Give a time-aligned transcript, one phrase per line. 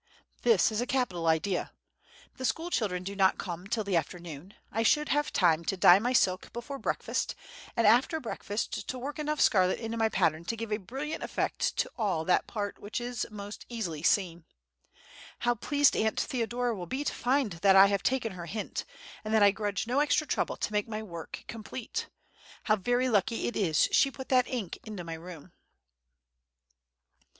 [0.41, 1.73] This is a capital idea!
[2.37, 5.99] The school children do not come till the afternoon; I should have time to dye
[5.99, 7.35] my silk before breakfast,
[7.77, 11.77] and after breakfast to work enough scarlet into my pattern to give a brilliant effect
[11.77, 14.43] to all that part which is most easily seen.
[15.37, 18.85] How pleased Aunt Theodora will be to find that I have taken her hint,
[19.23, 22.09] and that I grudge no extra trouble to make my work complete!
[22.63, 25.51] How very lucky it is that she put that ink into my room!"